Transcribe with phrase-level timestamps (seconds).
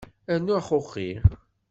[0.33, 1.07] Rnu axuxi.